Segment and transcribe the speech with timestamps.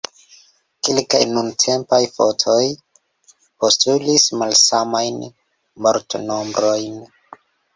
[0.85, 2.63] Kelkaj nuntempaj fontoj
[3.65, 5.21] postulis malsamajn
[5.89, 6.99] mortnombrojn.